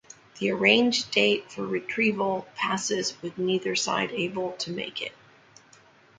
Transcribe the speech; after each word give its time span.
The 0.39 0.49
arranged 0.49 1.11
date 1.11 1.51
for 1.51 1.63
retrieval 1.63 2.47
passes 2.55 3.13
with 3.21 3.37
neither 3.37 3.75
side 3.75 4.09
able 4.11 4.53
to 4.53 4.71
make 4.71 4.99
it. 4.99 5.11